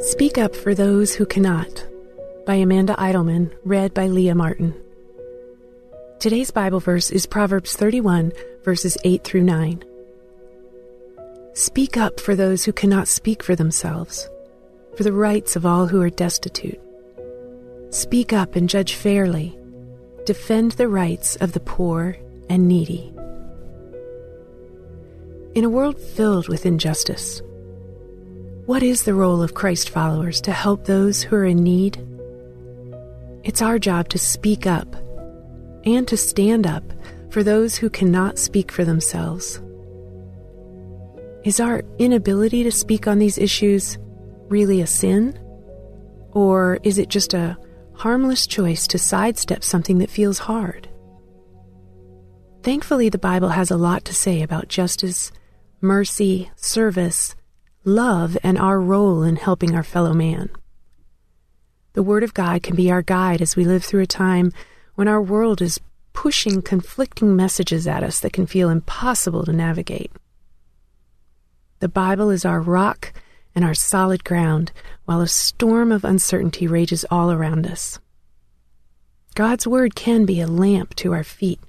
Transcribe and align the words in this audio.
Speak 0.00 0.38
Up 0.38 0.56
for 0.56 0.74
Those 0.74 1.14
Who 1.14 1.26
Cannot 1.26 1.86
by 2.46 2.54
Amanda 2.54 2.94
Idleman, 2.98 3.54
read 3.64 3.92
by 3.92 4.06
Leah 4.06 4.34
Martin. 4.34 4.74
Today's 6.18 6.50
Bible 6.50 6.80
verse 6.80 7.10
is 7.10 7.26
Proverbs 7.26 7.76
31, 7.76 8.32
verses 8.64 8.96
8 9.04 9.22
through 9.24 9.42
9. 9.42 9.84
Speak 11.52 11.98
up 11.98 12.18
for 12.18 12.34
those 12.34 12.64
who 12.64 12.72
cannot 12.72 13.08
speak 13.08 13.42
for 13.42 13.54
themselves, 13.54 14.26
for 14.96 15.02
the 15.02 15.12
rights 15.12 15.54
of 15.54 15.66
all 15.66 15.86
who 15.86 16.00
are 16.00 16.08
destitute. 16.08 16.80
Speak 17.90 18.32
up 18.32 18.56
and 18.56 18.70
judge 18.70 18.94
fairly. 18.94 19.54
Defend 20.24 20.72
the 20.72 20.88
rights 20.88 21.36
of 21.36 21.52
the 21.52 21.60
poor 21.60 22.16
and 22.48 22.66
needy. 22.66 23.12
In 25.54 25.64
a 25.64 25.70
world 25.70 26.00
filled 26.00 26.48
with 26.48 26.64
injustice, 26.64 27.42
what 28.70 28.84
is 28.84 29.02
the 29.02 29.14
role 29.14 29.42
of 29.42 29.52
Christ 29.52 29.90
followers 29.90 30.40
to 30.42 30.52
help 30.52 30.84
those 30.84 31.22
who 31.22 31.34
are 31.34 31.44
in 31.44 31.64
need? 31.64 31.98
It's 33.42 33.62
our 33.62 33.80
job 33.80 34.08
to 34.10 34.16
speak 34.16 34.64
up 34.64 34.94
and 35.84 36.06
to 36.06 36.16
stand 36.16 36.68
up 36.68 36.84
for 37.30 37.42
those 37.42 37.74
who 37.74 37.90
cannot 37.90 38.38
speak 38.38 38.70
for 38.70 38.84
themselves. 38.84 39.60
Is 41.42 41.58
our 41.58 41.82
inability 41.98 42.62
to 42.62 42.70
speak 42.70 43.08
on 43.08 43.18
these 43.18 43.38
issues 43.38 43.98
really 44.48 44.80
a 44.80 44.86
sin? 44.86 45.36
Or 46.30 46.78
is 46.84 46.96
it 46.96 47.08
just 47.08 47.34
a 47.34 47.58
harmless 47.94 48.46
choice 48.46 48.86
to 48.86 49.00
sidestep 49.00 49.64
something 49.64 49.98
that 49.98 50.10
feels 50.10 50.38
hard? 50.38 50.88
Thankfully, 52.62 53.08
the 53.08 53.18
Bible 53.18 53.48
has 53.48 53.72
a 53.72 53.76
lot 53.76 54.04
to 54.04 54.14
say 54.14 54.42
about 54.42 54.68
justice, 54.68 55.32
mercy, 55.80 56.52
service, 56.54 57.34
love, 57.84 58.36
and 58.42 58.58
our 58.58 58.80
role 58.80 59.22
in 59.22 59.36
helping 59.36 59.74
our 59.74 59.82
fellow 59.82 60.12
man. 60.12 60.50
The 61.94 62.02
Word 62.02 62.22
of 62.22 62.34
God 62.34 62.62
can 62.62 62.76
be 62.76 62.90
our 62.90 63.02
guide 63.02 63.42
as 63.42 63.56
we 63.56 63.64
live 63.64 63.84
through 63.84 64.02
a 64.02 64.06
time 64.06 64.52
when 64.94 65.08
our 65.08 65.20
world 65.20 65.60
is 65.60 65.80
pushing 66.12 66.62
conflicting 66.62 67.34
messages 67.34 67.86
at 67.86 68.02
us 68.02 68.20
that 68.20 68.32
can 68.32 68.46
feel 68.46 68.68
impossible 68.68 69.44
to 69.44 69.52
navigate. 69.52 70.12
The 71.80 71.88
Bible 71.88 72.30
is 72.30 72.44
our 72.44 72.60
rock 72.60 73.12
and 73.54 73.64
our 73.64 73.74
solid 73.74 74.24
ground 74.24 74.70
while 75.06 75.20
a 75.20 75.26
storm 75.26 75.90
of 75.90 76.04
uncertainty 76.04 76.66
rages 76.66 77.04
all 77.10 77.32
around 77.32 77.66
us. 77.66 77.98
God's 79.34 79.66
Word 79.66 79.94
can 79.94 80.26
be 80.26 80.40
a 80.40 80.46
lamp 80.46 80.94
to 80.96 81.12
our 81.12 81.24
feet 81.24 81.60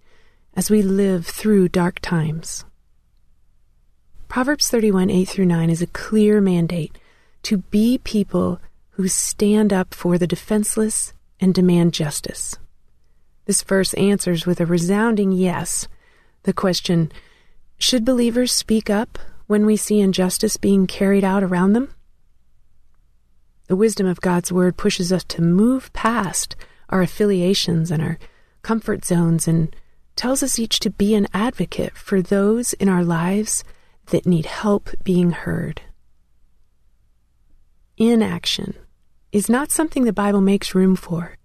as 0.53 0.69
we 0.69 0.81
live 0.81 1.25
through 1.25 1.69
dark 1.69 1.99
times. 1.99 2.65
Proverbs 4.31 4.69
31 4.69 5.09
8 5.09 5.25
through 5.27 5.45
9 5.45 5.69
is 5.69 5.81
a 5.81 5.87
clear 5.87 6.39
mandate 6.39 6.97
to 7.43 7.57
be 7.57 7.97
people 7.97 8.61
who 8.91 9.09
stand 9.09 9.73
up 9.73 9.93
for 9.93 10.17
the 10.17 10.25
defenseless 10.25 11.11
and 11.41 11.53
demand 11.53 11.93
justice. 11.93 12.55
This 13.43 13.61
verse 13.61 13.93
answers 13.95 14.45
with 14.45 14.61
a 14.61 14.65
resounding 14.65 15.33
yes 15.33 15.89
the 16.43 16.53
question 16.53 17.11
Should 17.77 18.05
believers 18.05 18.53
speak 18.53 18.89
up 18.89 19.19
when 19.47 19.65
we 19.65 19.75
see 19.75 19.99
injustice 19.99 20.55
being 20.55 20.87
carried 20.87 21.25
out 21.25 21.43
around 21.43 21.73
them? 21.73 21.93
The 23.67 23.75
wisdom 23.75 24.07
of 24.07 24.21
God's 24.21 24.49
Word 24.49 24.77
pushes 24.77 25.11
us 25.11 25.25
to 25.25 25.41
move 25.41 25.91
past 25.91 26.55
our 26.87 27.01
affiliations 27.01 27.91
and 27.91 28.01
our 28.01 28.17
comfort 28.61 29.03
zones 29.03 29.45
and 29.45 29.75
tells 30.15 30.41
us 30.41 30.57
each 30.57 30.79
to 30.79 30.89
be 30.89 31.15
an 31.15 31.27
advocate 31.33 31.97
for 31.97 32.21
those 32.21 32.71
in 32.71 32.87
our 32.87 33.03
lives 33.03 33.65
that 34.11 34.25
need 34.25 34.45
help 34.45 34.89
being 35.03 35.31
heard. 35.31 35.81
Inaction 37.97 38.75
is 39.31 39.49
not 39.49 39.71
something 39.71 40.03
the 40.05 40.13
Bible 40.13 40.41
makes 40.41 40.75
room 40.75 40.95
for. 40.95 41.37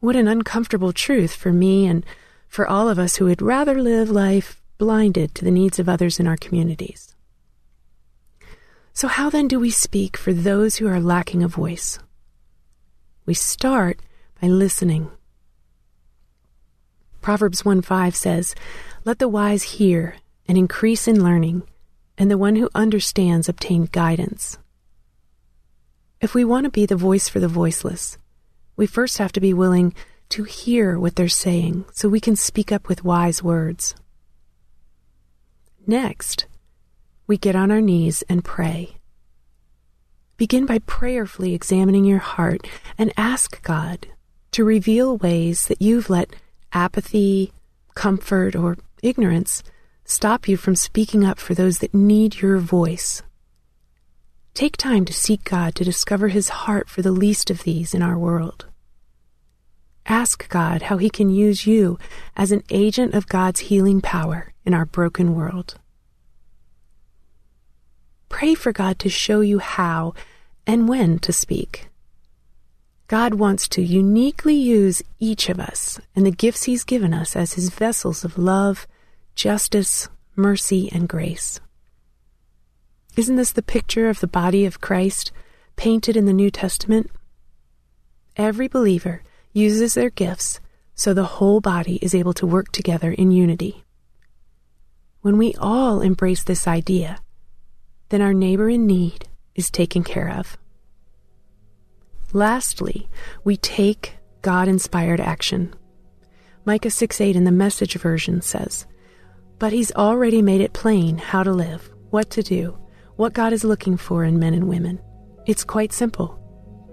What 0.00 0.16
an 0.16 0.26
uncomfortable 0.26 0.92
truth 0.92 1.34
for 1.34 1.52
me 1.52 1.86
and 1.86 2.04
for 2.48 2.66
all 2.66 2.88
of 2.88 2.98
us 2.98 3.16
who 3.16 3.26
would 3.26 3.40
rather 3.40 3.80
live 3.80 4.10
life 4.10 4.60
blinded 4.78 5.34
to 5.34 5.44
the 5.44 5.50
needs 5.50 5.78
of 5.78 5.88
others 5.88 6.18
in 6.18 6.26
our 6.26 6.36
communities. 6.36 7.14
So, 8.92 9.08
how 9.08 9.30
then 9.30 9.48
do 9.48 9.58
we 9.58 9.70
speak 9.70 10.16
for 10.16 10.32
those 10.32 10.76
who 10.76 10.86
are 10.86 11.00
lacking 11.00 11.42
a 11.42 11.48
voice? 11.48 11.98
We 13.24 13.34
start 13.34 14.00
by 14.40 14.48
listening. 14.48 15.10
Proverbs 17.22 17.64
1 17.64 17.82
5 17.82 18.16
says, 18.16 18.54
Let 19.04 19.18
the 19.18 19.28
wise 19.28 19.62
hear 19.62 20.16
and 20.46 20.58
increase 20.58 21.06
in 21.06 21.22
learning, 21.22 21.62
and 22.22 22.30
the 22.30 22.38
one 22.38 22.54
who 22.54 22.70
understands 22.72 23.48
obtain 23.48 23.88
guidance. 23.90 24.56
If 26.20 26.36
we 26.36 26.44
want 26.44 26.66
to 26.66 26.70
be 26.70 26.86
the 26.86 26.94
voice 26.94 27.28
for 27.28 27.40
the 27.40 27.48
voiceless, 27.48 28.16
we 28.76 28.86
first 28.86 29.18
have 29.18 29.32
to 29.32 29.40
be 29.40 29.52
willing 29.52 29.92
to 30.28 30.44
hear 30.44 31.00
what 31.00 31.16
they're 31.16 31.26
saying 31.26 31.84
so 31.90 32.08
we 32.08 32.20
can 32.20 32.36
speak 32.36 32.70
up 32.70 32.86
with 32.86 33.02
wise 33.02 33.42
words. 33.42 33.96
Next, 35.84 36.46
we 37.26 37.36
get 37.36 37.56
on 37.56 37.72
our 37.72 37.80
knees 37.80 38.22
and 38.28 38.44
pray. 38.44 38.98
Begin 40.36 40.64
by 40.64 40.78
prayerfully 40.78 41.54
examining 41.54 42.04
your 42.04 42.20
heart 42.20 42.68
and 42.96 43.12
ask 43.16 43.60
God 43.64 44.06
to 44.52 44.62
reveal 44.62 45.16
ways 45.16 45.66
that 45.66 45.82
you've 45.82 46.08
let 46.08 46.36
apathy, 46.72 47.52
comfort, 47.96 48.54
or 48.54 48.78
ignorance 49.02 49.64
stop 50.12 50.46
you 50.46 50.56
from 50.56 50.76
speaking 50.76 51.24
up 51.24 51.38
for 51.38 51.54
those 51.54 51.78
that 51.78 51.94
need 51.94 52.40
your 52.40 52.58
voice. 52.58 53.22
Take 54.54 54.76
time 54.76 55.06
to 55.06 55.12
seek 55.12 55.44
God 55.44 55.74
to 55.76 55.84
discover 55.84 56.28
His 56.28 56.50
heart 56.50 56.88
for 56.88 57.00
the 57.00 57.10
least 57.10 57.50
of 57.50 57.62
these 57.62 57.94
in 57.94 58.02
our 58.02 58.18
world. 58.18 58.66
Ask 60.06 60.48
God 60.50 60.82
how 60.82 60.98
He 60.98 61.08
can 61.08 61.30
use 61.30 61.66
you 61.66 61.98
as 62.36 62.52
an 62.52 62.62
agent 62.70 63.14
of 63.14 63.28
God's 63.28 63.60
healing 63.60 64.00
power 64.00 64.52
in 64.66 64.74
our 64.74 64.84
broken 64.84 65.34
world. 65.34 65.76
Pray 68.28 68.54
for 68.54 68.72
God 68.72 68.98
to 68.98 69.08
show 69.08 69.40
you 69.40 69.58
how 69.58 70.12
and 70.66 70.88
when 70.88 71.18
to 71.20 71.32
speak. 71.32 71.88
God 73.08 73.34
wants 73.34 73.68
to 73.68 73.82
uniquely 73.82 74.54
use 74.54 75.02
each 75.18 75.48
of 75.48 75.58
us 75.58 76.00
and 76.14 76.26
the 76.26 76.30
gifts 76.30 76.64
He's 76.64 76.84
given 76.84 77.14
us 77.14 77.34
as 77.36 77.54
His 77.54 77.70
vessels 77.70 78.24
of 78.24 78.38
love, 78.38 78.86
justice, 79.34 80.08
mercy, 80.36 80.90
and 80.92 81.08
grace. 81.08 81.60
Isn't 83.16 83.36
this 83.36 83.52
the 83.52 83.62
picture 83.62 84.08
of 84.08 84.20
the 84.20 84.26
body 84.26 84.64
of 84.64 84.80
Christ 84.80 85.32
painted 85.76 86.16
in 86.16 86.26
the 86.26 86.32
New 86.32 86.50
Testament? 86.50 87.10
Every 88.36 88.68
believer 88.68 89.22
uses 89.52 89.94
their 89.94 90.10
gifts 90.10 90.60
so 90.94 91.12
the 91.12 91.24
whole 91.24 91.60
body 91.60 91.96
is 91.96 92.14
able 92.14 92.32
to 92.34 92.46
work 92.46 92.72
together 92.72 93.12
in 93.12 93.30
unity. 93.30 93.84
When 95.20 95.38
we 95.38 95.54
all 95.54 96.00
embrace 96.00 96.42
this 96.42 96.66
idea, 96.66 97.18
then 98.08 98.22
our 98.22 98.34
neighbor 98.34 98.68
in 98.68 98.86
need 98.86 99.28
is 99.54 99.70
taken 99.70 100.02
care 100.02 100.30
of. 100.30 100.56
Lastly, 102.32 103.08
we 103.44 103.56
take 103.56 104.16
God 104.40 104.68
inspired 104.68 105.20
action. 105.20 105.74
Micah 106.64 106.90
6 106.90 107.20
8 107.20 107.36
in 107.36 107.44
the 107.44 107.52
message 107.52 107.94
version 107.94 108.40
says, 108.40 108.86
But 109.58 109.72
he's 109.72 109.92
already 109.92 110.42
made 110.42 110.60
it 110.60 110.72
plain 110.72 111.18
how 111.18 111.42
to 111.42 111.52
live, 111.52 111.90
what 112.10 112.30
to 112.30 112.42
do, 112.42 112.76
what 113.16 113.32
God 113.32 113.52
is 113.52 113.64
looking 113.64 113.96
for 113.96 114.24
in 114.24 114.38
men 114.38 114.54
and 114.54 114.68
women. 114.68 115.00
It's 115.46 115.64
quite 115.64 115.92
simple. 115.92 116.38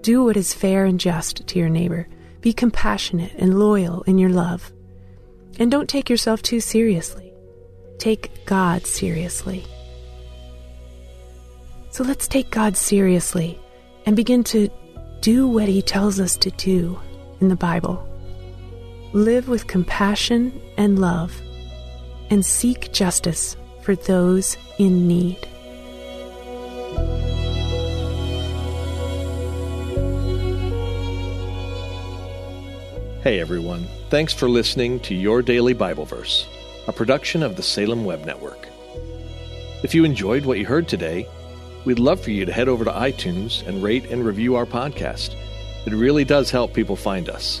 Do 0.02 0.24
what 0.24 0.36
is 0.36 0.54
fair 0.54 0.84
and 0.84 0.98
just 0.98 1.46
to 1.46 1.58
your 1.58 1.68
neighbor. 1.68 2.08
Be 2.40 2.52
compassionate 2.52 3.32
and 3.38 3.58
loyal 3.58 4.02
in 4.02 4.18
your 4.18 4.30
love. 4.30 4.72
And 5.58 5.70
don't 5.70 5.88
take 5.88 6.08
yourself 6.08 6.42
too 6.42 6.60
seriously. 6.60 7.32
Take 7.98 8.46
God 8.46 8.86
seriously. 8.86 9.64
So 11.90 12.04
let's 12.04 12.28
take 12.28 12.50
God 12.50 12.76
seriously 12.76 13.58
and 14.06 14.16
begin 14.16 14.44
to 14.44 14.70
do 15.20 15.46
what 15.46 15.68
He 15.68 15.82
tells 15.82 16.18
us 16.18 16.36
to 16.38 16.50
do 16.52 16.98
in 17.40 17.48
the 17.48 17.56
Bible. 17.56 18.06
Live 19.12 19.48
with 19.48 19.66
compassion 19.66 20.60
and 20.78 20.98
love, 20.98 21.42
and 22.30 22.46
seek 22.46 22.92
justice 22.92 23.56
for 23.82 23.96
those 23.96 24.56
in 24.78 25.06
need. 25.06 25.46
Hey 33.22 33.38
everyone, 33.38 33.86
thanks 34.08 34.32
for 34.32 34.48
listening 34.48 34.98
to 35.00 35.14
Your 35.14 35.42
Daily 35.42 35.74
Bible 35.74 36.06
Verse, 36.06 36.46
a 36.86 36.92
production 36.92 37.42
of 37.42 37.56
the 37.56 37.62
Salem 37.62 38.06
Web 38.06 38.24
Network. 38.24 38.66
If 39.82 39.94
you 39.94 40.04
enjoyed 40.04 40.46
what 40.46 40.58
you 40.58 40.64
heard 40.64 40.88
today, 40.88 41.26
we'd 41.84 41.98
love 41.98 42.20
for 42.20 42.30
you 42.30 42.46
to 42.46 42.52
head 42.52 42.68
over 42.68 42.84
to 42.84 42.90
iTunes 42.90 43.66
and 43.66 43.82
rate 43.82 44.10
and 44.10 44.24
review 44.24 44.56
our 44.56 44.64
podcast. 44.64 45.34
It 45.86 45.92
really 45.92 46.24
does 46.24 46.50
help 46.50 46.72
people 46.72 46.96
find 46.96 47.28
us. 47.28 47.60